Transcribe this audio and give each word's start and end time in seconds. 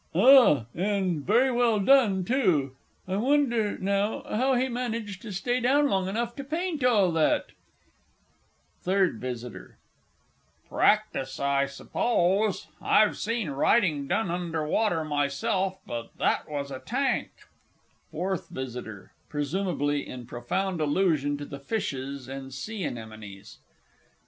Ah, 0.15 0.65
and 0.73 1.21
very 1.23 1.51
well 1.51 1.79
done, 1.79 2.25
too. 2.25 2.75
I 3.07 3.17
wonder, 3.17 3.77
now, 3.77 4.23
how 4.27 4.55
he 4.55 4.67
managed 4.67 5.21
to 5.21 5.31
stay 5.31 5.59
down 5.59 5.89
long 5.89 6.07
enough 6.07 6.35
to 6.37 6.43
paint 6.43 6.83
all 6.83 7.11
that? 7.11 7.51
[Illustration: 8.83 9.19
"CAPTURED 9.19 9.21
BY 9.21 9.27
A 9.27 9.31
DESULTORY 9.31 9.59
ENTHUSIAST."] 9.61 9.77
THIRD 9.83 10.63
V. 10.63 10.69
Practice, 10.69 11.39
I 11.39 11.65
suppose. 11.67 12.67
I've 12.81 13.15
seen 13.15 13.51
writing 13.51 14.07
done 14.07 14.31
under 14.31 14.65
water 14.67 15.03
myself. 15.05 15.77
But 15.85 16.17
that 16.17 16.49
was 16.49 16.71
a 16.71 16.79
tank! 16.79 17.29
FOURTH 18.11 18.49
V. 18.49 18.81
(presumably 19.29 20.07
in 20.09 20.25
profound 20.25 20.81
allusion 20.81 21.37
to 21.37 21.45
the 21.45 21.59
fishes 21.59 22.27
and 22.27 22.51
sea 22.51 22.83
anemones). 22.85 23.59